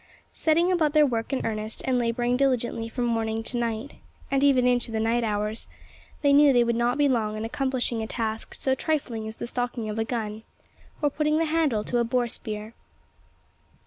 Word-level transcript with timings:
Setting 0.31 0.71
about 0.71 0.93
their 0.93 1.05
work 1.05 1.31
in 1.31 1.45
earnest, 1.45 1.83
and 1.85 1.99
labouring 1.99 2.35
diligently 2.35 2.89
from 2.89 3.05
morning 3.05 3.43
to 3.43 3.55
night 3.55 3.97
and 4.31 4.43
even 4.43 4.65
into 4.65 4.89
the 4.91 4.99
night 4.99 5.23
hours 5.23 5.67
they 6.23 6.33
knew 6.33 6.51
they 6.51 6.63
would 6.63 6.75
not 6.75 6.97
be 6.97 7.07
long 7.07 7.37
in 7.37 7.45
accomplishing 7.45 8.01
a 8.01 8.07
task 8.07 8.55
so 8.55 8.73
trifling 8.73 9.27
as 9.27 9.35
the 9.35 9.45
stocking 9.45 9.89
of 9.89 9.99
a 9.99 10.03
gun, 10.03 10.41
or 11.03 11.11
putting 11.11 11.37
the 11.37 11.45
handle 11.45 11.83
to 11.83 11.99
a 11.99 12.03
boar 12.03 12.27
spear. 12.27 12.73